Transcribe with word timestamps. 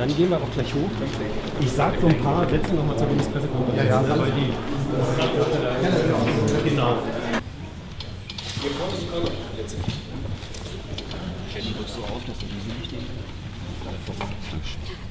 Dann 0.00 0.16
gehen 0.16 0.30
wir 0.30 0.38
auch 0.38 0.50
gleich 0.54 0.72
hoch. 0.72 0.88
Ich 1.60 1.72
sage 1.72 1.98
so 2.00 2.06
ein 2.06 2.18
paar 2.22 2.48
Sätze 2.48 2.74
nochmal 2.74 2.96
zur 2.96 3.06
Bundespressekonferenz. 3.06 3.76
Ja, 3.76 3.84
ja, 3.84 3.98
also 3.98 4.24
die. 4.24 4.50
Genau. 6.70 6.96
Jenny, 11.54 11.74
drückst 11.76 11.96
du 11.96 12.00
auf, 12.00 12.24
dass 12.26 12.38
du 12.38 12.46
diese 12.46 12.80
nicht 12.80 12.94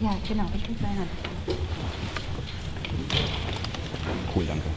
Ja, 0.01 0.15
genau, 0.27 0.45
ich 0.55 0.63
bin 0.63 0.75
kleiner. 0.79 1.05
Cool, 4.35 4.45
danke. 4.47 4.69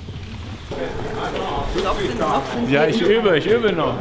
Ja, 2.70 2.86
ich 2.86 3.00
übe, 3.00 3.38
ich 3.38 3.46
übe 3.46 3.72
noch. 3.72 3.96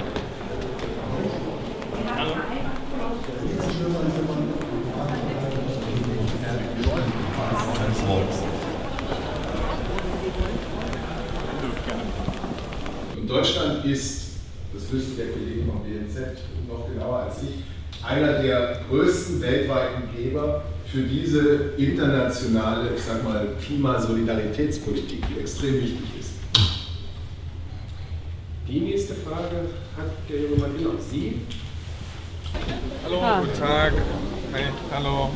Deutschland 13.31 13.85
ist, 13.85 14.31
das 14.73 14.91
wüsste 14.91 15.15
der 15.15 15.27
Kollege 15.27 15.61
vom 15.65 15.81
BNZ 15.83 16.17
noch 16.67 16.85
genauer 16.85 17.19
als 17.19 17.37
ich, 17.43 17.63
einer 18.05 18.41
der 18.41 18.81
größten 18.89 19.41
weltweiten 19.41 20.09
Geber 20.13 20.63
für 20.85 21.03
diese 21.03 21.71
internationale, 21.77 22.89
ich 22.93 23.01
sag 23.01 23.23
mal, 23.23 23.47
Klimasolidaritätspolitik, 23.65 25.23
die 25.29 25.39
extrem 25.39 25.75
wichtig 25.75 26.19
ist. 26.19 26.31
Die 28.67 28.81
nächste 28.81 29.13
Frage 29.13 29.69
hat 29.95 30.11
der 30.29 30.41
junge 30.41 30.57
Mann 30.57 30.77
genau. 30.77 30.91
Sie? 30.99 31.39
Hallo, 33.05 33.21
guten 33.41 33.57
Tag. 33.57 33.93
Hey, 34.51 34.65
hallo. 34.93 35.29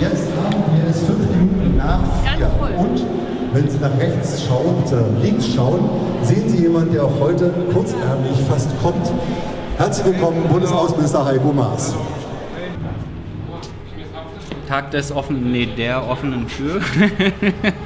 Jetzt 0.00 0.28
haben 0.36 0.64
wir 0.74 0.90
es 0.90 1.02
fünf 1.02 1.30
Minuten 1.30 1.76
nach 1.76 2.00
vier. 2.22 2.50
Und 2.78 3.06
wenn 3.52 3.68
Sie 3.70 3.78
nach 3.78 3.98
rechts 3.98 4.44
schauen, 4.46 4.82
äh, 4.90 5.24
links 5.24 5.54
schauen, 5.54 5.88
sehen 6.22 6.48
Sie 6.48 6.62
jemanden, 6.62 6.92
der 6.92 7.04
auch 7.04 7.20
heute 7.20 7.52
kurzärmlich 7.72 8.38
fast 8.48 8.70
kommt. 8.82 9.10
Herzlich 9.76 10.06
willkommen, 10.06 10.42
Bundesaußenminister 10.48 11.24
Heiko 11.24 11.52
Maas. 11.52 11.94
Tag 14.68 14.90
des 14.90 15.12
offenen, 15.12 15.52
nee, 15.52 15.66
der 15.66 16.08
offenen 16.08 16.48
Tür. 16.48 16.80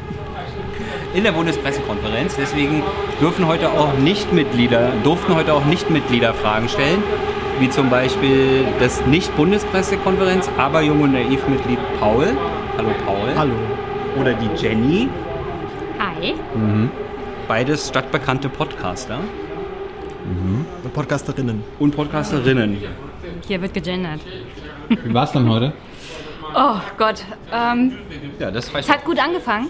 In 1.14 1.24
der 1.24 1.32
Bundespressekonferenz. 1.32 2.36
Deswegen 2.36 2.82
dürfen 3.20 3.46
heute 3.46 3.70
auch 3.70 3.94
Nichtmitglieder, 3.98 4.92
durften 5.04 5.34
heute 5.34 5.54
auch 5.54 5.64
Nichtmitglieder 5.64 6.34
Fragen 6.34 6.68
stellen. 6.68 7.02
Wie 7.60 7.68
zum 7.70 7.90
Beispiel 7.90 8.64
das 8.78 9.04
Nicht-Bundespressekonferenz, 9.06 10.48
aber 10.58 10.80
Jung 10.82 11.00
und 11.00 11.12
Naiv-Mitglied 11.12 11.78
Paul. 11.98 12.36
Hallo 12.76 12.90
Paul. 13.04 13.34
Hallo. 13.36 13.54
Oder 14.20 14.34
die 14.34 14.48
Jenny. 14.62 15.08
Hi. 15.98 16.34
Beides 17.48 17.88
stadtbekannte 17.88 18.48
Podcaster 18.48 19.18
Und 20.84 20.92
Podcasterinnen. 20.94 21.64
und 21.80 21.96
Podcasterinnen. 21.96 22.78
Hier 23.46 23.60
wird 23.60 23.74
gegendert. 23.74 24.20
Wie 24.88 25.12
war's 25.14 25.32
dann 25.32 25.48
heute? 25.48 25.72
Oh 26.54 26.76
Gott. 26.96 27.24
Ähm, 27.52 27.92
Ja, 28.38 28.50
das 28.50 28.72
heißt 28.72 28.88
es 28.88 28.94
hat 28.94 29.04
gut 29.04 29.18
angefangen. 29.22 29.68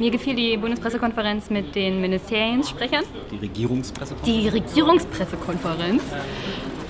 Mir 0.00 0.10
gefiel 0.10 0.34
die 0.34 0.56
Bundespressekonferenz 0.56 1.50
mit 1.50 1.74
den 1.74 2.00
Ministeriensprechern, 2.00 3.04
die 3.30 3.36
Regierungspressekonferenz. 3.36 4.24
die 4.24 4.48
Regierungspressekonferenz. 4.48 6.02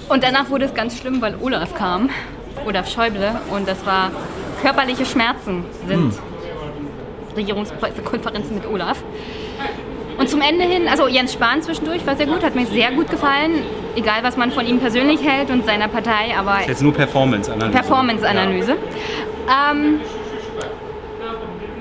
Und 0.08 0.22
danach 0.22 0.48
wurde 0.48 0.66
es 0.66 0.74
ganz 0.74 0.96
schlimm, 0.96 1.20
weil 1.20 1.34
Olaf 1.42 1.74
kam, 1.74 2.08
Olaf 2.64 2.88
Schäuble, 2.88 3.32
und 3.50 3.66
das 3.66 3.84
war 3.84 4.12
körperliche 4.62 5.04
Schmerzen 5.04 5.64
sind 5.88 6.14
Regierungspressekonferenzen 7.36 8.54
mit 8.54 8.66
Olaf. 8.68 9.02
Und 10.16 10.28
zum 10.28 10.40
Ende 10.40 10.62
hin, 10.62 10.86
also 10.86 11.08
Jens 11.08 11.32
Spahn 11.32 11.62
zwischendurch 11.62 12.06
war 12.06 12.14
sehr 12.14 12.26
gut, 12.26 12.44
hat 12.44 12.54
mir 12.54 12.66
sehr 12.66 12.92
gut 12.92 13.10
gefallen, 13.10 13.64
egal 13.96 14.22
was 14.22 14.36
man 14.36 14.52
von 14.52 14.64
ihm 14.64 14.78
persönlich 14.78 15.20
hält 15.26 15.50
und 15.50 15.66
seiner 15.66 15.88
Partei, 15.88 16.36
aber 16.38 16.52
Das 16.52 16.60
ist 16.60 16.68
jetzt 16.68 16.82
nur 16.82 16.94
Performance-Analyse. 16.94 17.72
Performance-Analyse. 17.76 18.76
Ähm, 19.72 20.00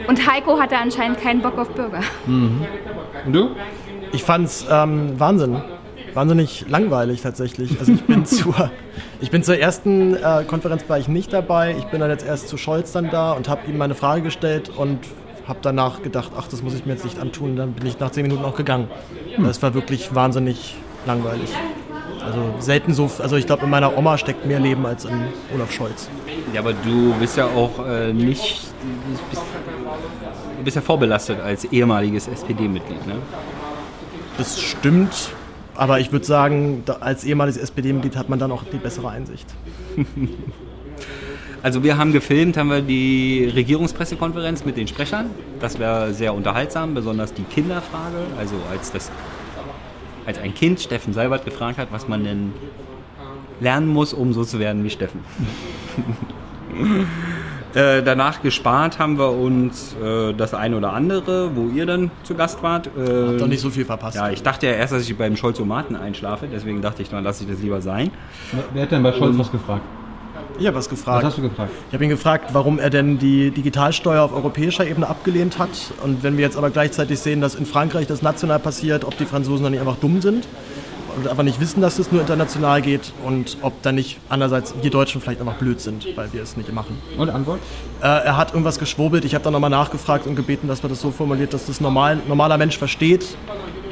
und 0.10 0.28
Heiko 0.28 0.60
hatte 0.60 0.76
anscheinend 0.76 1.22
keinen 1.22 1.42
Bock 1.42 1.58
auf 1.60 1.70
Bürger. 1.70 2.02
Und 2.26 3.32
du? 3.32 3.50
Ich 4.12 4.24
fand's 4.24 4.66
ähm, 4.70 5.20
Wahnsinn. 5.20 5.62
Wahnsinnig 6.16 6.66
langweilig 6.68 7.22
tatsächlich. 7.22 7.80
Also 7.80 7.92
ich 7.92 8.04
bin 8.04 8.26
zur, 8.26 8.72
ich 9.22 9.30
bin 9.30 9.44
zur 9.44 9.60
ersten 9.60 10.16
äh, 10.16 10.44
Konferenz 10.48 10.84
war 10.88 10.98
ich 10.98 11.08
nicht 11.08 11.32
dabei. 11.32 11.76
Ich 11.78 11.86
bin 11.86 12.00
dann 12.00 12.10
jetzt 12.10 12.26
erst 12.26 12.48
zu 12.48 12.58
Scholz 12.58 12.92
dann 12.92 13.12
da 13.12 13.34
und 13.34 13.48
habe 13.48 13.70
ihm 13.70 13.78
meine 13.78 13.94
Frage 13.94 14.24
gestellt 14.24 14.70
und 14.70 14.98
habe 15.48 15.60
danach 15.62 16.02
gedacht, 16.02 16.32
ach, 16.36 16.48
das 16.48 16.64
muss 16.64 16.74
ich 16.74 16.88
mir 16.88 16.94
jetzt 16.94 17.06
nicht 17.06 17.20
antun. 17.20 17.56
Dann 17.56 17.74
bin 17.74 17.86
ich 17.86 18.00
nach 18.00 18.10
zehn 18.10 18.24
Minuten 18.24 18.44
auch 18.46 18.56
gegangen. 18.56 18.88
Das 19.38 19.62
war 19.62 19.76
wirklich 19.76 20.16
wahnsinnig 20.16 20.76
langweilig. 21.06 21.52
Also 22.26 22.54
selten 22.60 22.94
so, 22.94 23.10
also 23.20 23.36
ich 23.36 23.46
glaube, 23.46 23.66
in 23.66 23.70
meiner 23.70 23.98
Oma 23.98 24.18
steckt 24.18 24.46
mehr 24.46 24.60
Leben 24.60 24.86
als 24.86 25.06
in 25.06 25.28
Olaf 25.56 25.72
Scholz. 25.72 26.10
Ja, 26.54 26.62
aber 26.62 26.74
du 26.74 27.14
bist 27.20 27.38
ja 27.38 27.46
auch 27.46 27.86
äh, 27.88 28.12
nicht. 28.14 28.62
Bist, 29.30 29.44
bist 30.70 30.76
ja 30.76 30.84
vorbelastet 30.84 31.40
als 31.40 31.66
ehemaliges 31.66 32.28
SPD-Mitglied, 32.28 33.08
ne? 33.08 33.16
Das 34.38 34.62
stimmt, 34.62 35.32
aber 35.74 36.00
ich 36.00 36.12
würde 36.12 36.28
sagen, 36.28 36.84
als 37.00 37.24
ehemaliges 37.24 37.60
SPD-Mitglied 37.60 38.16
hat 38.16 38.30
man 38.30 38.38
dann 38.38 38.52
auch 38.52 38.64
die 38.72 38.78
bessere 38.78 39.10
Einsicht. 39.10 39.48
Also 41.62 41.84
wir 41.84 41.98
haben 41.98 42.14
gefilmt, 42.14 42.56
haben 42.56 42.70
wir 42.70 42.80
die 42.80 43.52
Regierungspressekonferenz 43.54 44.64
mit 44.64 44.78
den 44.78 44.88
Sprechern. 44.88 45.30
Das 45.60 45.78
wäre 45.78 46.14
sehr 46.14 46.34
unterhaltsam, 46.34 46.94
besonders 46.94 47.34
die 47.34 47.44
Kinderfrage. 47.44 48.16
Also 48.38 48.56
als 48.72 48.94
das 48.94 49.12
als 50.26 50.38
ein 50.38 50.54
Kind 50.54 50.80
Steffen 50.80 51.12
Seibert 51.12 51.44
gefragt 51.44 51.78
hat, 51.78 51.92
was 51.92 52.08
man 52.08 52.24
denn 52.24 52.54
lernen 53.60 53.90
muss, 53.90 54.14
um 54.14 54.32
so 54.32 54.46
zu 54.46 54.58
werden 54.58 54.86
wie 54.86 54.90
Steffen. 54.90 55.20
äh, 57.76 58.02
danach 58.02 58.42
gespart 58.42 59.00
haben 59.00 59.18
wir 59.18 59.32
uns 59.32 59.96
äh, 60.04 60.34
das 60.34 60.54
eine 60.54 60.78
oder 60.78 60.94
andere, 60.94 61.56
wo 61.56 61.68
ihr 61.68 61.86
dann 61.86 62.12
zu 62.24 62.36
Gast 62.36 62.64
wart. 62.64 62.88
Äh, 62.88 63.38
Doch 63.38 63.48
nicht 63.48 63.62
so 63.62 63.70
viel 63.70 63.86
verpasst. 63.86 64.18
ja, 64.18 64.30
ich 64.30 64.42
dachte 64.44 64.68
ja 64.68 64.74
erst, 64.74 64.94
dass 64.94 65.04
ich 65.04 65.18
beim 65.18 65.36
Scholzomaten 65.36 65.96
einschlafe, 65.96 66.48
deswegen 66.52 66.82
dachte 66.82 67.02
ich, 67.02 67.10
dann 67.10 67.24
lasse 67.24 67.44
ich 67.44 67.50
das 67.50 67.60
lieber 67.62 67.82
sein. 67.82 68.12
Wer, 68.74 68.84
hat 68.84 68.92
denn 68.92 69.04
bei 69.04 69.14
Scholz 69.14 69.38
was 69.38 69.52
gefragt? 69.52 69.84
Ich 70.58 70.68
habe 70.68 70.76
was 70.76 70.86
Was 70.86 70.90
gefragt. 70.90 71.24
hast 71.24 71.38
du 71.38 71.42
gefragt? 71.44 71.72
Ich 71.88 71.94
habe 71.94 72.04
ihn 72.04 72.10
gefragt, 72.10 72.50
warum 72.54 72.80
er 72.80 72.90
denn 72.90 73.18
die 73.18 73.52
Digitalsteuer 73.52 74.24
auf 74.24 74.34
europäischer 74.34 74.86
Ebene 74.86 75.08
abgelehnt 75.08 75.58
hat. 75.58 75.70
Und 76.04 76.22
wenn 76.24 76.38
wir 76.38 76.44
jetzt 76.44 76.58
aber 76.58 76.70
gleichzeitig 76.70 77.20
sehen, 77.20 77.40
dass 77.40 77.56
in 77.56 77.66
Frankreich 77.66 78.08
das 78.08 78.22
national 78.22 78.60
passiert, 78.60 79.06
ob 79.06 79.18
die 79.18 79.26
Franzosen 79.26 79.64
dann 79.64 79.72
nicht 79.72 79.80
einfach 79.82 79.98
dumm 79.98 80.22
sind 80.22 80.48
und 81.20 81.28
einfach 81.28 81.44
nicht 81.44 81.60
wissen, 81.60 81.82
dass 81.82 81.98
das 81.98 82.12
nur 82.12 82.22
international 82.22 82.82
geht 82.82 83.14
und 83.26 83.58
ob 83.62 83.82
dann 83.82 83.96
nicht 83.96 84.20
andererseits 84.30 84.74
wir 84.82 84.90
Deutschen 84.92 85.22
vielleicht 85.22 85.40
einfach 85.42 85.56
blöd 85.56 85.80
sind, 85.82 86.06
weil 86.16 86.32
wir 86.34 86.42
es 86.44 86.58
nicht 86.58 86.72
machen. 86.74 86.98
Und 87.18 87.30
Antwort? 87.30 87.60
Äh, 88.02 88.06
er 88.06 88.38
hat 88.38 88.52
irgendwas 88.54 88.80
geschwurbelt. 88.80 89.26
Ich 89.26 89.34
habe 89.36 89.44
dann 89.44 89.54
nochmal 89.54 89.70
nachgefragt 89.70 90.26
und 90.28 90.36
gebeten, 90.36 90.68
dass 90.68 90.82
man 90.84 90.90
das 90.92 91.02
so 91.02 91.12
formuliert, 91.12 91.54
dass 91.54 91.66
das 91.66 91.82
normal, 91.82 92.18
normaler 92.28 92.58
Mensch 92.58 92.78
versteht. 92.78 93.26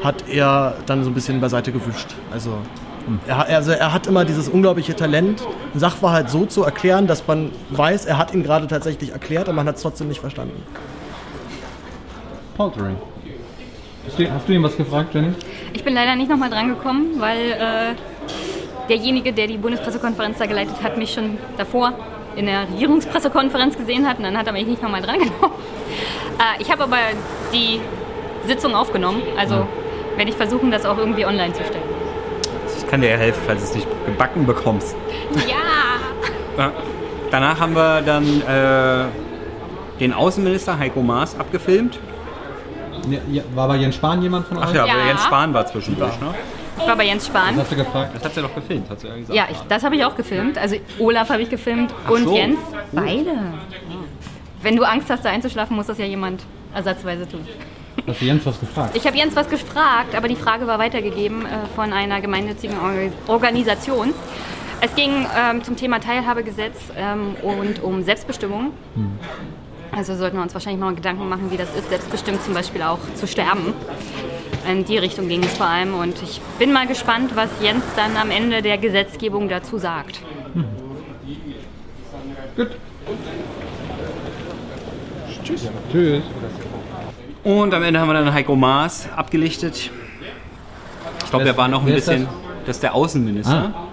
Hat 0.03 0.23
er 0.29 0.75
dann 0.85 1.03
so 1.03 1.09
ein 1.09 1.13
bisschen 1.13 1.41
beiseite 1.41 1.71
gewischt. 1.71 2.15
Also 2.31 2.51
er, 3.27 3.37
hat- 3.37 3.49
also 3.49 3.71
er 3.71 3.93
hat 3.93 4.05
immer 4.07 4.25
dieses 4.25 4.47
unglaubliche 4.47 4.95
Talent, 4.95 5.41
einen 5.71 5.79
Sachverhalt 5.79 6.29
so 6.29 6.45
zu 6.45 6.63
erklären, 6.63 7.07
dass 7.07 7.25
man 7.27 7.51
weiß, 7.71 8.05
er 8.05 8.17
hat 8.17 8.33
ihn 8.33 8.43
gerade 8.43 8.67
tatsächlich 8.67 9.11
erklärt, 9.11 9.47
aber 9.47 9.55
man 9.55 9.67
hat 9.67 9.77
es 9.77 9.81
trotzdem 9.81 10.07
nicht 10.07 10.19
verstanden. 10.21 10.61
Poltering. 12.55 12.97
Hast 14.07 14.47
du, 14.47 14.53
ihm 14.53 14.63
was 14.63 14.77
gefragt, 14.77 15.13
Jenny? 15.13 15.33
Ich 15.73 15.83
bin 15.83 15.93
leider 15.93 16.15
nicht 16.15 16.29
nochmal 16.29 16.49
drangekommen, 16.49 17.19
weil 17.19 17.51
äh, 17.51 18.87
derjenige, 18.89 19.33
der 19.33 19.47
die 19.47 19.57
Bundespressekonferenz 19.57 20.37
da 20.37 20.45
geleitet 20.45 20.75
hat, 20.81 20.97
mich 20.97 21.13
schon 21.13 21.37
davor 21.57 21.93
in 22.35 22.45
der 22.45 22.69
Regierungspressekonferenz 22.71 23.77
gesehen 23.77 24.07
hat 24.07 24.17
und 24.17 24.23
dann 24.23 24.37
hat 24.37 24.47
er 24.47 24.53
mich 24.53 24.65
nicht 24.65 24.81
nochmal 24.81 25.01
drangenommen. 25.01 25.35
Äh, 26.37 26.61
ich 26.61 26.71
habe 26.71 26.83
aber 26.83 26.97
die 27.51 27.79
Sitzung 28.45 28.75
aufgenommen, 28.75 29.23
also 29.37 29.65
werde 30.17 30.29
ich 30.29 30.37
versuchen, 30.37 30.69
das 30.69 30.85
auch 30.85 30.99
irgendwie 30.99 31.25
online 31.25 31.51
zu 31.51 31.63
stellen. 31.63 31.81
Ich 32.77 32.85
kann 32.85 33.01
dir 33.01 33.09
ja 33.09 33.17
helfen, 33.17 33.41
falls 33.47 33.61
du 33.61 33.65
es 33.69 33.75
nicht 33.75 33.87
gebacken 34.05 34.45
bekommst. 34.45 34.95
Ja! 35.47 36.63
Ja. 36.63 36.71
Danach 37.31 37.59
haben 37.59 37.75
wir 37.75 38.01
dann 38.01 38.41
äh, 38.41 39.05
den 39.99 40.13
Außenminister 40.13 40.77
Heiko 40.77 41.01
Maas 41.01 41.39
abgefilmt. 41.39 41.97
Ja, 43.09 43.19
ja, 43.31 43.43
war 43.55 43.67
bei 43.67 43.77
Jens 43.77 43.95
Spahn 43.95 44.21
jemand 44.21 44.47
von 44.47 44.57
euch? 44.57 44.65
Ach 44.67 44.73
ja, 44.73 44.85
Ja. 44.85 44.93
aber 44.93 45.05
Jens 45.05 45.23
Spahn 45.23 45.53
war 45.53 45.65
zwischendurch. 45.65 46.19
Ne? 46.19 46.33
Ich 46.79 46.87
war 46.87 46.95
bei 46.95 47.05
Jens 47.05 47.25
Spahn. 47.27 47.55
Was 47.55 47.63
hast 47.63 47.71
du 47.71 47.75
gefragt? 47.77 48.11
Das 48.15 48.23
hat 48.23 48.33
sie 48.35 48.41
doch 48.41 48.53
gefilmt, 48.53 48.89
hat 48.89 48.99
sie 48.99 49.07
ja 49.07 49.15
gesagt. 49.15 49.33
Ja, 49.35 49.47
ich, 49.51 49.57
das 49.67 49.83
habe 49.83 49.95
ich 49.95 50.05
auch 50.05 50.15
gefilmt. 50.15 50.57
Also 50.57 50.75
Olaf 50.99 51.29
habe 51.29 51.41
ich 51.41 51.49
gefilmt 51.49 51.93
und 52.09 52.23
so. 52.25 52.35
Jens. 52.35 52.59
Beide. 52.91 53.31
Wenn 54.61 54.75
du 54.75 54.83
Angst 54.83 55.09
hast, 55.09 55.23
da 55.25 55.29
einzuschlafen, 55.29 55.75
muss 55.75 55.87
das 55.87 55.97
ja 55.97 56.05
jemand 56.05 56.43
ersatzweise 56.73 57.27
tun. 57.27 57.47
Hast 58.05 58.21
du 58.21 58.25
Jens 58.25 58.45
was 58.45 58.59
gefragt? 58.59 58.95
Ich 58.95 59.05
habe 59.07 59.17
Jens 59.17 59.35
was 59.35 59.49
gefragt, 59.49 60.15
aber 60.15 60.27
die 60.27 60.35
Frage 60.35 60.67
war 60.67 60.77
weitergegeben 60.79 61.45
äh, 61.45 61.47
von 61.75 61.91
einer 61.93 62.21
gemeinnützigen 62.21 62.77
Orga- 62.77 63.11
Organisation. 63.27 64.13
Es 64.81 64.93
ging 64.93 65.25
ähm, 65.35 65.63
zum 65.63 65.75
Thema 65.75 65.99
Teilhabegesetz 65.99 66.75
ähm, 66.95 67.35
und 67.41 67.81
um 67.83 68.03
Selbstbestimmung. 68.03 68.71
Also 69.91 70.15
sollten 70.15 70.37
wir 70.37 70.43
uns 70.43 70.53
wahrscheinlich 70.53 70.79
mal 70.79 70.93
Gedanken 70.93 71.27
machen, 71.27 71.49
wie 71.51 71.57
das 71.57 71.73
ist, 71.75 71.89
selbstbestimmt 71.89 72.43
zum 72.43 72.53
Beispiel 72.53 72.81
auch 72.83 72.99
zu 73.15 73.27
sterben. 73.27 73.73
In 74.69 74.85
die 74.85 74.97
Richtung 74.97 75.27
ging 75.27 75.43
es 75.43 75.53
vor 75.57 75.65
allem 75.65 75.93
und 75.95 76.21
ich 76.21 76.41
bin 76.59 76.73
mal 76.73 76.85
gespannt, 76.87 77.31
was 77.35 77.49
Jens 77.61 77.83
dann 77.95 78.17
am 78.17 78.29
Ende 78.31 78.61
der 78.61 78.77
Gesetzgebung 78.77 79.47
dazu 79.49 79.77
sagt. 79.77 80.21
Gut. 82.55 82.69
Tschüss. 85.43 85.69
Tschüss. 85.91 86.23
Und 87.43 87.73
am 87.73 87.83
Ende 87.83 87.99
haben 87.99 88.09
wir 88.09 88.13
dann 88.13 88.33
Heiko 88.33 88.55
Maas 88.55 89.07
abgelichtet. 89.15 89.89
Ich 91.23 91.29
glaube, 91.29 91.45
der 91.45 91.55
war 91.55 91.67
noch 91.67 91.85
ein 91.85 91.93
bisschen. 91.93 92.27
Das 92.65 92.77
ist 92.77 92.83
der 92.83 92.93
Außenminister. 92.93 93.71
Ah. 93.73 93.83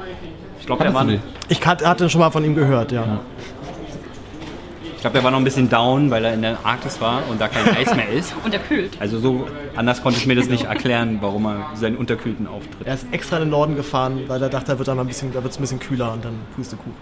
Ich 0.58 0.66
glaube, 0.66 0.82
der, 0.82 0.94
war-? 0.94 1.06
Ich 1.48 1.64
hat- 1.64 1.86
hatte 1.86 2.08
schon 2.10 2.20
mal 2.20 2.30
von 2.30 2.44
ihm 2.44 2.54
gehört, 2.56 2.90
ja. 2.90 3.20
ich 3.33 3.33
glaub, 5.04 5.12
der 5.12 5.22
war 5.22 5.30
noch 5.30 5.38
ein 5.38 5.44
bisschen 5.44 5.68
down, 5.68 6.10
weil 6.10 6.24
er 6.24 6.32
in 6.32 6.40
der 6.40 6.56
Arktis 6.64 6.98
war 6.98 7.22
und 7.28 7.38
da 7.38 7.48
kein 7.48 7.76
Eis 7.76 7.94
mehr 7.94 8.08
ist. 8.08 8.34
Unterkühlt. 8.44 8.96
Also 9.00 9.18
so 9.18 9.46
anders 9.76 10.02
konnte 10.02 10.18
ich 10.18 10.26
mir 10.26 10.34
das 10.34 10.48
nicht 10.48 10.64
erklären, 10.64 11.18
warum 11.20 11.44
er 11.44 11.66
seinen 11.74 11.96
unterkühlten 11.96 12.46
Auftritt. 12.46 12.86
Er 12.86 12.94
ist 12.94 13.06
extra 13.12 13.36
in 13.36 13.42
den 13.42 13.50
Norden 13.50 13.76
gefahren, 13.76 14.22
weil 14.28 14.42
er 14.42 14.48
dachte, 14.48 14.72
er 14.72 14.78
wird 14.78 14.88
dann 14.88 14.96
mal 14.96 15.02
ein 15.02 15.08
bisschen, 15.08 15.30
da 15.34 15.42
wird 15.42 15.52
es 15.52 15.58
ein 15.58 15.60
bisschen 15.60 15.78
kühler 15.78 16.14
und 16.14 16.24
dann 16.24 16.32
Pustekuchen. 16.56 16.94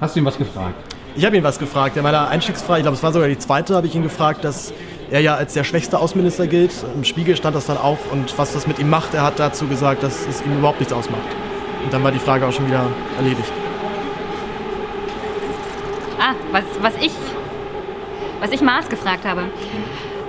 Hast 0.00 0.16
du 0.16 0.20
ihm 0.20 0.24
was 0.24 0.38
gefragt? 0.38 0.74
Ich 1.14 1.26
habe 1.26 1.36
ihn 1.36 1.44
was 1.44 1.58
gefragt. 1.58 1.98
In 1.98 2.02
meiner 2.02 2.28
Einstiegsfrage, 2.28 2.78
ich 2.78 2.84
glaube, 2.84 2.96
es 2.96 3.02
war 3.02 3.12
sogar 3.12 3.28
die 3.28 3.38
zweite, 3.38 3.74
habe 3.74 3.86
ich 3.86 3.94
ihn 3.94 4.02
gefragt, 4.02 4.42
dass 4.42 4.72
er 5.10 5.20
ja 5.20 5.34
als 5.34 5.52
der 5.52 5.64
schwächste 5.64 5.98
Außenminister 5.98 6.46
gilt. 6.46 6.72
Im 6.94 7.04
Spiegel 7.04 7.36
stand 7.36 7.54
das 7.54 7.66
dann 7.66 7.76
auch 7.76 7.98
und 8.10 8.38
was 8.38 8.54
das 8.54 8.66
mit 8.66 8.78
ihm 8.78 8.88
macht, 8.88 9.12
er 9.12 9.22
hat 9.22 9.38
dazu 9.38 9.66
gesagt, 9.66 10.02
dass 10.02 10.26
es 10.26 10.40
ihm 10.46 10.56
überhaupt 10.56 10.80
nichts 10.80 10.94
ausmacht. 10.94 11.20
Und 11.84 11.92
dann 11.92 12.02
war 12.02 12.10
die 12.10 12.18
Frage 12.18 12.46
auch 12.46 12.52
schon 12.52 12.68
wieder 12.68 12.86
erledigt. 13.18 13.52
Ah, 16.24 16.34
was, 16.52 16.62
was 16.80 16.94
ich 17.02 17.10
was 18.38 18.52
ich 18.52 18.60
Maas 18.60 18.88
gefragt 18.88 19.24
habe. 19.24 19.44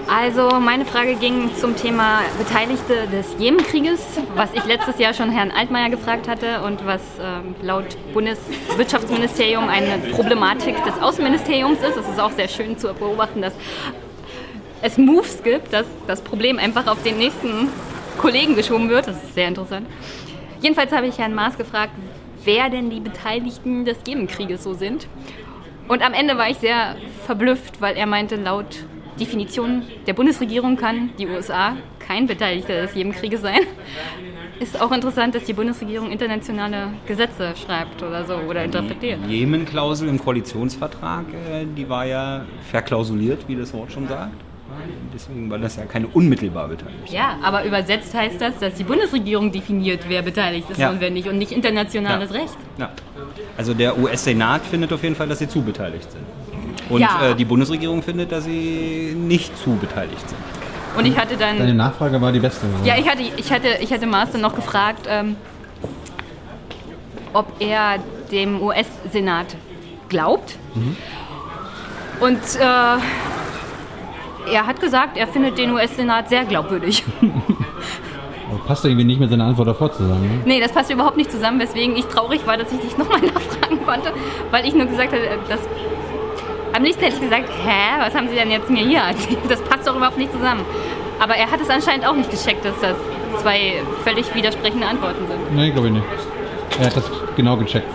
Also 0.07 0.59
meine 0.59 0.85
Frage 0.85 1.13
ging 1.15 1.51
zum 1.55 1.75
Thema 1.75 2.21
Beteiligte 2.39 3.07
des 3.11 3.35
Jemenkrieges, 3.37 4.01
was 4.35 4.51
ich 4.53 4.65
letztes 4.65 4.97
Jahr 4.97 5.13
schon 5.13 5.29
Herrn 5.29 5.51
Altmaier 5.51 5.89
gefragt 5.89 6.27
hatte 6.27 6.61
und 6.61 6.83
was 6.85 7.01
ähm, 7.21 7.53
laut 7.61 7.85
Bundeswirtschaftsministerium 8.11 9.69
eine 9.69 9.99
Problematik 10.11 10.83
des 10.83 10.99
Außenministeriums 10.99 11.79
ist. 11.79 11.95
Es 11.95 12.09
ist 12.09 12.19
auch 12.19 12.31
sehr 12.31 12.47
schön 12.47 12.75
zu 12.77 12.91
beobachten, 12.95 13.43
dass 13.43 13.53
es 14.81 14.97
Moves 14.97 15.43
gibt, 15.43 15.71
dass 15.73 15.85
das 16.07 16.21
Problem 16.21 16.57
einfach 16.57 16.87
auf 16.87 17.03
den 17.03 17.19
nächsten 17.19 17.69
Kollegen 18.17 18.55
geschoben 18.55 18.89
wird. 18.89 19.07
Das 19.07 19.23
ist 19.23 19.35
sehr 19.35 19.47
interessant. 19.47 19.85
Jedenfalls 20.59 20.91
habe 20.91 21.05
ich 21.05 21.19
Herrn 21.19 21.35
Maas 21.35 21.55
gefragt, 21.55 21.93
wer 22.45 22.69
denn 22.69 22.89
die 22.89 22.99
Beteiligten 22.99 23.85
des 23.85 23.97
Jemenkrieges 24.07 24.63
so 24.63 24.73
sind. 24.73 25.07
Und 25.87 26.01
am 26.01 26.13
Ende 26.13 26.37
war 26.37 26.49
ich 26.49 26.57
sehr 26.57 26.95
verblüfft, 27.25 27.81
weil 27.81 27.97
er 27.97 28.05
meinte, 28.05 28.35
laut 28.35 28.85
Definition 29.19 29.83
der 30.07 30.13
Bundesregierung 30.13 30.75
kann 30.75 31.11
die 31.19 31.27
USA 31.27 31.77
kein 31.99 32.25
Beteiligter 32.25 32.81
des 32.81 32.95
Jemenkrieges 32.95 33.41
sein. 33.41 33.59
Ist 34.59 34.79
auch 34.79 34.91
interessant, 34.91 35.35
dass 35.35 35.43
die 35.43 35.53
Bundesregierung 35.53 36.11
internationale 36.11 36.93
Gesetze 37.05 37.53
schreibt 37.55 38.01
oder 38.01 38.23
so 38.25 38.35
oder 38.35 38.63
interpretiert. 38.63 39.19
Die 39.27 39.39
Jemen-Klausel 39.39 40.07
im 40.07 40.19
Koalitionsvertrag, 40.19 41.25
äh, 41.33 41.65
die 41.65 41.87
war 41.89 42.05
ja 42.05 42.45
verklausuliert, 42.71 43.47
wie 43.47 43.55
das 43.55 43.73
Wort 43.73 43.91
schon 43.91 44.07
sagt. 44.07 44.35
Deswegen 45.13 45.49
war 45.49 45.57
das 45.59 45.75
ja 45.75 45.85
keine 45.85 46.07
unmittelbar 46.07 46.67
beteiligt. 46.67 47.11
Ja, 47.11 47.37
aber 47.43 47.63
übersetzt 47.65 48.13
heißt 48.13 48.41
das, 48.41 48.57
dass 48.59 48.73
die 48.75 48.83
Bundesregierung 48.83 49.51
definiert, 49.51 50.01
wer 50.07 50.21
beteiligt 50.21 50.69
ist 50.69 50.79
Ja. 50.79 50.89
und 50.89 50.99
wer 51.01 51.09
nicht 51.11 51.27
und 51.27 51.37
nicht 51.37 51.51
internationales 51.51 52.31
Ja. 52.31 52.39
Recht. 52.41 52.57
Ja. 52.77 52.89
Also 53.57 53.73
der 53.73 53.97
US-Senat 53.97 54.65
findet 54.65 54.91
auf 54.93 55.03
jeden 55.03 55.15
Fall, 55.15 55.27
dass 55.27 55.39
sie 55.39 55.47
zu 55.47 55.61
beteiligt 55.61 56.11
sind. 56.11 56.23
Und 56.89 57.01
Ja. 57.01 57.29
äh, 57.29 57.35
die 57.35 57.45
Bundesregierung 57.45 58.01
findet, 58.01 58.31
dass 58.31 58.45
sie 58.45 59.15
nicht 59.17 59.57
zu 59.57 59.75
beteiligt 59.75 60.27
sind. 60.27 60.39
Und 60.97 61.05
ich 61.05 61.17
hatte 61.17 61.37
dann. 61.37 61.57
Deine 61.57 61.73
Nachfrage 61.73 62.19
war 62.21 62.31
die 62.31 62.39
beste. 62.39 62.65
oder? 62.67 62.85
Ja, 62.85 62.95
ich 62.99 63.07
hatte, 63.09 63.21
ich 63.37 63.51
hatte, 63.51 63.67
ich 63.79 63.91
hatte 63.91 64.05
Maas 64.05 64.31
dann 64.31 64.41
noch 64.41 64.55
gefragt, 64.55 65.07
ähm, 65.09 65.35
ob 67.33 67.47
er 67.59 67.95
dem 68.31 68.61
US-Senat 68.61 69.55
glaubt. 70.09 70.55
Und 72.19 72.37
äh, 72.37 72.97
er 74.51 74.67
hat 74.67 74.79
gesagt, 74.79 75.17
er 75.17 75.27
findet 75.27 75.57
den 75.57 75.71
US-Senat 75.71 76.29
sehr 76.29 76.45
glaubwürdig. 76.45 77.03
Passt 78.67 78.85
irgendwie 78.85 79.03
nicht 79.03 79.19
mit 79.19 79.29
seiner 79.29 79.45
Antwort 79.45 79.67
davor 79.67 79.91
zusammen. 79.91 80.21
Ne? 80.23 80.41
nee, 80.45 80.61
das 80.61 80.71
passt 80.71 80.89
überhaupt 80.89 81.17
nicht 81.17 81.29
zusammen, 81.29 81.59
weswegen 81.59 81.97
ich 81.97 82.05
traurig 82.05 82.47
war, 82.47 82.55
dass 82.55 82.71
ich 82.71 82.79
dich 82.79 82.97
nochmal 82.97 83.19
nachfragen 83.33 83.83
konnte, 83.85 84.13
weil 84.51 84.65
ich 84.65 84.73
nur 84.73 84.85
gesagt 84.85 85.11
hatte, 85.11 85.37
dass. 85.49 85.59
Am 86.71 86.83
liebsten 86.83 87.03
hätte 87.03 87.15
ich 87.17 87.21
gesagt, 87.21 87.49
hä, 87.49 87.99
was 87.99 88.15
haben 88.15 88.29
Sie 88.29 88.35
denn 88.35 88.49
jetzt 88.49 88.69
mir 88.69 88.83
hier 88.85 89.01
erzählt? 89.01 89.39
Das 89.49 89.61
passt 89.61 89.85
doch 89.85 89.95
überhaupt 89.95 90.17
nicht 90.17 90.31
zusammen. 90.31 90.61
Aber 91.19 91.35
er 91.35 91.51
hat 91.51 91.59
es 91.61 91.69
anscheinend 91.69 92.07
auch 92.07 92.15
nicht 92.15 92.31
gecheckt, 92.31 92.63
dass 92.63 92.79
das 92.79 92.95
zwei 93.41 93.81
völlig 94.03 94.33
widersprechende 94.33 94.87
Antworten 94.87 95.27
sind. 95.27 95.55
Nee, 95.55 95.71
glaube 95.71 95.87
ich 95.87 95.93
nicht. 95.93 96.05
Er 96.79 96.85
hat 96.85 96.95
das 96.95 97.11
genau 97.35 97.57
gecheckt. 97.57 97.87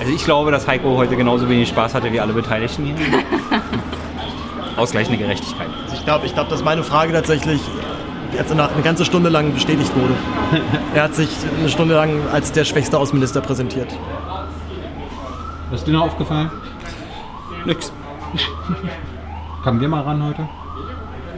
Also 0.00 0.12
ich 0.12 0.24
glaube, 0.24 0.50
dass 0.50 0.66
Heiko 0.66 0.96
heute 0.96 1.16
genauso 1.16 1.48
wenig 1.48 1.68
Spaß 1.68 1.94
hatte 1.94 2.12
wie 2.12 2.20
alle 2.20 2.32
Beteiligten 2.32 2.84
hier. 2.84 2.96
Ausgleichende 4.76 5.18
Gerechtigkeit. 5.18 5.68
Also 5.84 5.96
ich 5.96 6.04
glaube, 6.04 6.26
ich 6.26 6.34
glaub, 6.34 6.48
dass 6.48 6.64
meine 6.64 6.82
Frage 6.82 7.12
tatsächlich 7.12 7.60
jetzt 8.32 8.50
eine, 8.50 8.68
eine 8.68 8.82
ganze 8.82 9.04
Stunde 9.04 9.30
lang 9.30 9.52
bestätigt 9.52 9.94
wurde. 9.94 10.14
er 10.94 11.04
hat 11.04 11.14
sich 11.14 11.28
eine 11.58 11.68
Stunde 11.68 11.94
lang 11.94 12.20
als 12.32 12.52
der 12.52 12.64
schwächste 12.64 12.98
Außenminister 12.98 13.40
präsentiert. 13.40 13.88
Was 15.70 15.80
ist 15.80 15.86
dir 15.86 15.92
noch 15.92 16.04
aufgefallen? 16.04 16.50
Nix. 17.64 17.92
Kamen 19.64 19.80
wir 19.80 19.88
mal 19.88 20.02
ran 20.02 20.22
heute? 20.22 20.48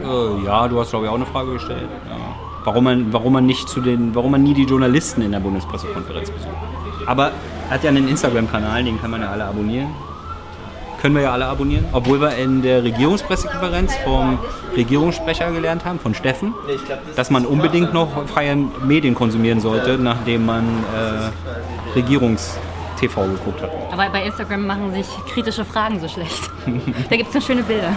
Äh, 0.02 0.44
ja, 0.44 0.68
du 0.68 0.80
hast 0.80 0.90
glaube 0.90 1.06
ich 1.06 1.10
auch 1.10 1.16
eine 1.16 1.26
Frage 1.26 1.52
gestellt. 1.52 1.88
Ja. 2.08 2.16
Warum, 2.64 2.84
man, 2.84 3.12
warum 3.12 3.32
man 3.32 3.46
nicht 3.46 3.68
zu 3.68 3.80
den, 3.80 4.14
warum 4.14 4.32
man 4.32 4.42
nie 4.42 4.52
die 4.52 4.64
Journalisten 4.64 5.22
in 5.22 5.30
der 5.30 5.38
Bundespressekonferenz 5.38 6.32
besucht. 6.32 6.50
Aber 7.06 7.30
er 7.68 7.74
hat 7.74 7.84
ja 7.84 7.90
einen 7.90 8.08
Instagram-Kanal, 8.08 8.82
den 8.82 9.00
kann 9.00 9.12
man 9.12 9.20
ja 9.20 9.30
alle 9.30 9.44
abonnieren. 9.44 9.88
Können 11.06 11.14
wir 11.14 11.22
ja 11.22 11.32
alle 11.34 11.46
abonnieren. 11.46 11.84
Obwohl 11.92 12.20
wir 12.20 12.34
in 12.34 12.62
der 12.62 12.82
Regierungspressekonferenz 12.82 13.94
vom 13.98 14.40
Regierungssprecher 14.74 15.52
gelernt 15.52 15.84
haben, 15.84 16.00
von 16.00 16.16
Steffen, 16.16 16.52
dass 17.14 17.30
man 17.30 17.46
unbedingt 17.46 17.94
noch 17.94 18.26
freie 18.26 18.56
Medien 18.56 19.14
konsumieren 19.14 19.60
sollte, 19.60 19.98
nachdem 19.98 20.46
man 20.46 20.64
äh, 20.64 21.94
Regierungs-TV 21.94 23.22
geguckt 23.24 23.62
hat. 23.62 23.70
Aber 23.92 24.08
bei 24.10 24.24
Instagram 24.24 24.66
machen 24.66 24.92
sich 24.94 25.06
kritische 25.32 25.64
Fragen 25.64 26.00
so 26.00 26.08
schlecht. 26.08 26.50
da 27.08 27.14
gibt 27.16 27.28
es 27.28 27.34
nur 27.34 27.40
schöne 27.40 27.62
Bilder. 27.62 27.94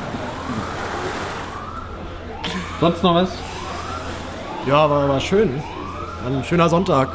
Sonst 2.79 3.01
noch 3.01 3.15
was? 3.15 3.35
Ja, 4.67 4.87
war, 4.87 5.09
war 5.09 5.19
schön. 5.19 5.63
War 6.23 6.37
ein 6.37 6.43
schöner 6.43 6.69
Sonntag. 6.69 7.09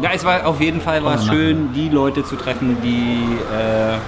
Ja, 0.00 0.08
es 0.14 0.24
war 0.24 0.46
auf 0.46 0.58
jeden 0.62 0.80
Fall 0.80 1.04
war 1.04 1.18
schön, 1.18 1.74
die 1.74 1.90
Leute 1.90 2.24
zu 2.24 2.36
treffen, 2.36 2.78
die 2.82 3.36
äh, 3.54 3.98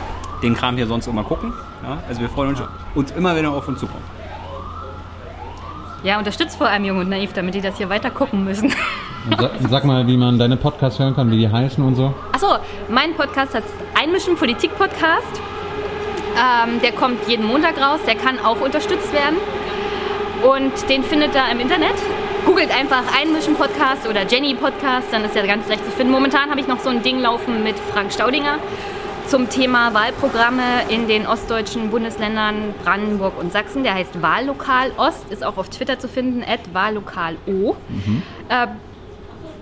den 0.42 0.54
Kram 0.54 0.76
hier 0.76 0.86
sonst 0.86 1.06
immer 1.06 1.24
gucken. 1.24 1.52
Ja? 1.82 1.98
Also 2.08 2.20
wir 2.20 2.28
freuen 2.28 2.50
uns, 2.50 2.62
uns 2.94 3.10
immer, 3.12 3.34
wenn 3.34 3.44
er 3.44 3.52
auf 3.52 3.66
uns 3.68 3.80
zukommt. 3.80 4.04
Ja, 6.02 6.18
unterstützt 6.18 6.58
vor 6.58 6.68
allem 6.68 6.84
Jung 6.84 6.98
und 6.98 7.08
Naiv, 7.08 7.32
damit 7.32 7.54
die 7.54 7.62
das 7.62 7.78
hier 7.78 7.88
weiter 7.88 8.10
gucken 8.10 8.44
müssen. 8.44 8.70
Sa 9.38 9.50
sag 9.70 9.84
mal, 9.84 10.06
wie 10.06 10.18
man 10.18 10.38
deine 10.38 10.58
Podcasts 10.58 10.98
hören 10.98 11.16
kann, 11.16 11.30
wie 11.30 11.38
die 11.38 11.50
heißen 11.50 11.82
und 11.82 11.94
so. 11.94 12.12
Achso, 12.32 12.58
mein 12.90 13.14
Podcast 13.14 13.54
heißt 13.54 13.66
Einmischen 13.98 14.36
Politik 14.36 14.76
Podcast. 14.76 15.40
Ähm, 16.36 16.80
der 16.82 16.92
kommt 16.92 17.26
jeden 17.26 17.46
Montag 17.46 17.80
raus, 17.80 18.00
der 18.06 18.16
kann 18.16 18.38
auch 18.38 18.60
unterstützt 18.60 19.14
werden. 19.14 19.36
Und 20.42 20.90
den 20.90 21.04
findet 21.04 21.34
ihr 21.34 21.50
im 21.50 21.58
Internet. 21.58 21.94
Googelt 22.44 22.70
einfach 22.70 23.02
Einmischen 23.18 23.54
Podcast 23.54 24.06
oder 24.06 24.26
Jenny 24.26 24.52
Podcast, 24.52 25.06
dann 25.10 25.24
ist 25.24 25.34
er 25.34 25.46
ganz 25.46 25.66
leicht 25.68 25.86
zu 25.86 25.90
finden. 25.90 26.12
Momentan 26.12 26.50
habe 26.50 26.60
ich 26.60 26.66
noch 26.66 26.80
so 26.80 26.90
ein 26.90 27.02
Ding 27.02 27.18
laufen 27.18 27.64
mit 27.64 27.76
Frank 27.78 28.12
Staudinger 28.12 28.58
zum 29.26 29.48
Thema 29.48 29.94
Wahlprogramme 29.94 30.88
in 30.88 31.08
den 31.08 31.26
ostdeutschen 31.26 31.90
Bundesländern 31.90 32.74
Brandenburg 32.84 33.38
und 33.38 33.52
Sachsen. 33.52 33.82
Der 33.82 33.94
heißt 33.94 34.22
Wahllokal 34.22 34.92
Ost, 34.96 35.24
ist 35.30 35.44
auch 35.44 35.56
auf 35.56 35.68
Twitter 35.68 35.98
zu 35.98 36.08
finden, 36.08 36.42
at 36.42 36.60
Wahllokal 36.72 37.36
O. 37.46 37.74
Äh, 38.48 38.66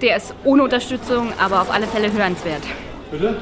der 0.01 0.17
ist 0.17 0.35
ohne 0.45 0.65
Unterstützung, 0.65 1.33
aber 1.39 1.63
auf 1.63 1.73
alle 1.73 1.87
Fälle 1.87 2.13
hörenswert. 2.13 2.63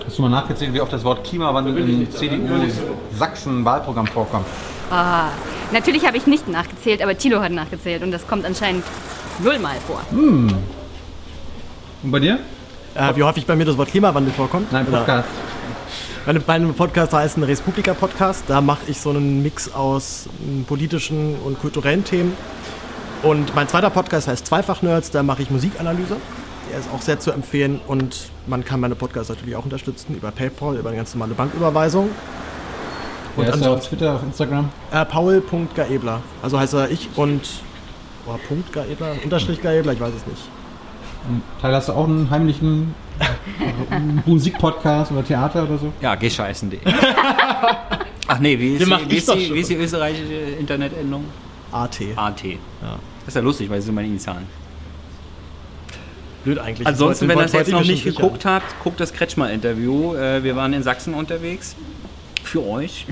Hast 0.05 0.19
du 0.19 0.23
mal 0.23 0.29
nachgezählt, 0.29 0.75
wie 0.75 0.81
oft 0.81 0.93
das 0.93 1.05
Wort 1.05 1.25
Klimawandel 1.25 1.79
im 1.79 2.11
CDU-Sachsen-Wahlprogramm 2.11 4.09
vorkommt? 4.09 4.47
Ah, 4.91 5.29
natürlich 5.73 6.05
habe 6.07 6.17
ich 6.17 6.27
nicht 6.27 6.49
nachgezählt, 6.49 7.01
aber 7.03 7.17
Thilo 7.17 7.41
hat 7.41 7.53
nachgezählt 7.53 8.03
und 8.03 8.11
das 8.11 8.27
kommt 8.27 8.45
anscheinend 8.45 8.85
nullmal 9.39 9.77
vor. 9.87 10.03
Und 10.11 10.53
bei 12.03 12.19
dir? 12.19 12.41
Äh, 12.95 13.15
wie 13.15 13.23
häufig 13.23 13.47
bei 13.47 13.55
mir 13.55 13.65
das 13.65 13.79
Wort 13.79 13.91
Klimawandel 13.91 14.33
vorkommt? 14.33 14.73
Nein, 14.73 14.87
Podcast. 14.87 15.29
Meine, 16.31 16.45
mein 16.47 16.75
Podcast 16.75 17.13
heißt 17.13 17.39
ein 17.39 17.43
Respublika 17.43 17.93
Podcast. 17.93 18.45
Da 18.47 18.61
mache 18.61 18.83
ich 18.87 19.01
so 19.01 19.11
einen 19.11 19.43
Mix 19.43 19.75
aus 19.75 20.29
m, 20.47 20.65
politischen 20.65 21.35
und 21.45 21.59
kulturellen 21.59 22.05
Themen. 22.05 22.37
Und 23.25 23.53
mein 23.57 23.67
zweiter 23.67 23.91
Podcast 23.91 24.29
heißt 24.29 24.47
Zweifach 24.47 24.81
Nerds. 24.81 25.11
Da 25.11 25.25
mache 25.25 25.43
ich 25.43 25.51
Musikanalyse. 25.51 26.19
Der 26.71 26.79
ist 26.79 26.89
auch 26.95 27.03
sehr 27.03 27.19
zu 27.19 27.33
empfehlen 27.33 27.81
und 27.89 28.31
man 28.47 28.65
kann 28.65 28.79
meine 28.79 28.95
Podcasts 28.95 29.29
natürlich 29.29 29.57
auch 29.57 29.65
unterstützen 29.65 30.15
über 30.15 30.31
PayPal, 30.31 30.77
über 30.77 30.91
eine 30.91 30.99
ganz 30.99 31.13
normale 31.17 31.35
Banküberweisung. 31.35 32.11
Und 33.35 33.49
Und 33.49 33.53
ist 33.53 33.65
ja 33.65 33.73
auf 33.73 33.89
Twitter, 33.89 34.15
auf 34.15 34.23
Instagram. 34.23 34.69
äh, 34.93 35.05
Paul.gaebler. 35.05 36.23
Also 36.45 36.61
heißt 36.61 36.75
er 36.75 36.93
ich 36.93 37.09
und 37.17 37.43
oh, 38.29 38.39
Punkt 38.47 38.73
Gaebler, 38.73 39.17
Unterstrich 39.25 39.61
Gaebler, 39.61 39.95
ich 39.95 40.01
weiß 40.01 40.13
es 40.17 40.25
nicht. 40.29 40.43
Und 41.29 41.43
Teil 41.61 41.75
hast 41.75 41.89
du 41.89 41.93
auch 41.93 42.09
einen 42.09 42.31
heimlichen 42.31 42.95
Musikpodcast 44.27 45.13
oder 45.13 45.25
Theater 45.25 45.65
oder 45.65 45.79
so? 45.79 45.93
Ja, 46.01 46.15
gescheißen.de. 46.15 46.81
Ach 48.27 48.39
nee, 48.39 48.59
wie 48.59 48.77
ist, 48.77 48.87
die, 48.87 49.11
wie, 49.11 49.17
ist 49.17 49.35
die, 49.35 49.55
wie 49.55 49.61
ist 49.61 49.71
die 49.71 49.75
österreichische 49.75 50.35
Internetendung? 50.59 51.25
AT. 51.73 52.01
AT. 52.17 52.43
Das 52.81 53.29
ist 53.29 53.35
ja 53.35 53.41
lustig, 53.43 53.69
weil 53.69 53.81
sie 53.81 53.87
sind 53.87 53.95
meine 53.95 54.09
Initialen. 54.09 54.47
Blöd 56.45 56.59
eigentlich. 56.59 56.87
Ansonsten, 56.87 57.29
wenn 57.29 57.39
ihr 57.39 57.43
das 57.43 57.53
jetzt 57.53 57.71
noch 57.71 57.81
nicht 57.81 58.05
sicher. 58.05 58.17
geguckt 58.17 58.45
habt, 58.45 58.67
guckt 58.83 58.99
das 58.99 59.13
Kretschmer-Interview. 59.13 60.15
Äh, 60.15 60.43
wir 60.43 60.57
waren 60.57 60.73
in 60.73 60.83
Sachsen 60.83 61.15
unterwegs. 61.15 61.77
Für 62.43 62.67
euch. 62.67 63.07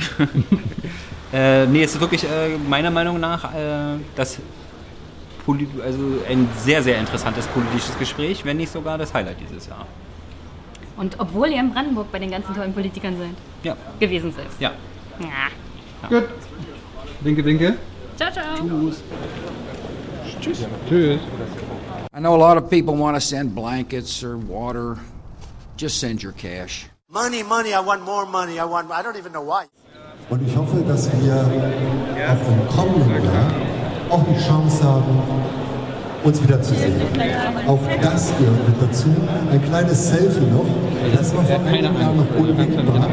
äh, 1.32 1.66
nee, 1.66 1.82
es 1.82 1.94
ist 1.94 2.00
wirklich 2.00 2.24
äh, 2.24 2.56
meiner 2.68 2.90
Meinung 2.90 3.20
nach 3.20 3.54
äh, 3.54 3.98
das 4.16 4.38
also 5.82 5.98
ein 6.28 6.48
sehr, 6.58 6.82
sehr 6.82 6.98
interessantes 6.98 7.46
politisches 7.46 7.98
Gespräch, 7.98 8.44
wenn 8.44 8.56
nicht 8.58 8.72
sogar 8.72 8.98
das 8.98 9.12
Highlight 9.14 9.36
dieses 9.40 9.66
Jahr. 9.66 9.86
Und 10.96 11.18
obwohl 11.18 11.48
ihr 11.48 11.60
in 11.60 11.72
Brandenburg 11.72 12.10
bei 12.12 12.18
den 12.18 12.30
ganzen 12.30 12.54
tollen 12.54 12.72
Politikern 12.74 13.16
seid, 13.16 13.30
Ja, 13.62 13.76
gewesen 14.00 14.32
seid. 14.32 14.46
ja. 14.58 14.72
Ja. 15.20 16.08
Gut. 16.08 16.28
Winke, 17.20 17.44
winke. 17.44 17.76
Ciao, 18.16 18.30
ciao. 18.30 18.44
Tschüss. 20.40 21.18
I 22.14 22.20
know 22.20 22.34
a 22.34 22.38
lot 22.38 22.56
of 22.56 22.68
people 22.70 22.94
want 22.96 23.16
to 23.16 23.20
send 23.20 23.54
blankets 23.54 24.22
or 24.22 24.36
water. 24.36 24.98
Just 25.76 25.98
send 26.00 26.22
your 26.22 26.32
cash. 26.32 26.88
Money, 27.10 27.42
money, 27.42 27.72
I 27.72 27.80
want 27.80 28.04
more 28.04 28.26
money. 28.26 28.58
I 28.58 28.64
want, 28.64 28.90
I 28.90 29.02
don't 29.02 29.16
even 29.16 29.32
know 29.32 29.42
why. 29.42 29.64
Und 30.30 30.46
ich 30.46 30.54
hoffe, 30.56 30.82
dass 30.86 31.08
wir 31.22 31.34
auch 31.34 32.48
im 32.50 32.68
kommenden 32.76 33.24
Jahr 33.24 33.50
auch 34.10 34.24
die 34.24 34.40
Chance 34.42 34.84
haben, 34.84 35.22
uns 36.24 36.42
wiederzusehen. 36.42 36.94
Auch 37.66 37.78
das 38.02 38.32
gehört 38.38 38.68
mit 38.68 38.82
dazu. 38.82 39.08
Ein 39.52 39.62
kleines 39.64 40.08
Selfie 40.08 40.46
noch. 40.46 40.66
Das 41.16 41.34
war 41.34 41.44
vor 41.44 41.60
einigen 41.66 42.00
Jahren 42.00 42.16
noch 42.16 42.38
undenkbar, 42.38 43.08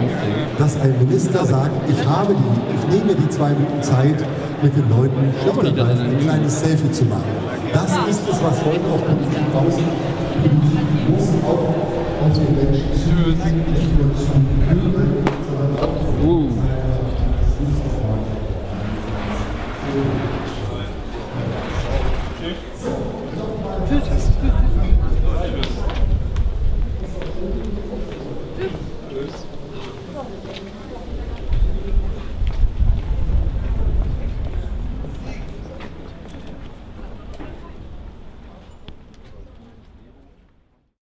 dass 0.58 0.80
ein 0.82 0.96
Minister 1.00 1.46
sagt, 1.46 1.72
ich 1.90 2.06
habe 2.06 2.34
die, 2.34 2.76
ich 2.76 2.98
nehme 2.98 3.16
die 3.16 3.30
zwei 3.30 3.50
Minuten 3.50 3.82
Zeit, 3.82 4.24
mit 4.62 4.76
den 4.76 4.90
Leuten 4.90 5.34
Schotterreif 5.44 6.00
ein 6.00 6.20
kleines 6.20 6.60
Selfie 6.60 6.92
zu 6.92 7.06
machen. 7.06 7.24
Das 7.74 7.92
ist 8.10 8.22
es, 8.30 8.42
was 8.42 8.66
heute 8.66 8.88
auf 8.92 9.06
politischen 9.06 9.52
draußen 9.52 9.84
muss 11.10 11.30
auch 11.46 11.76
unsere 12.26 12.52
Menschen 12.52 12.82
nicht 12.92 13.92
nur 14.00 14.16
zu 14.16 14.32
hören, 14.68 15.24
sondern 15.48 15.74
auch 15.80 16.00
zu 16.02 16.50
Deus. 22.46 23.15